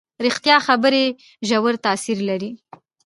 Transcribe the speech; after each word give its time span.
ریښتیا 0.25 0.57
خبرې 0.67 1.05
ژور 1.47 1.73
تاثیر 1.85 2.17
لري. 2.29 2.51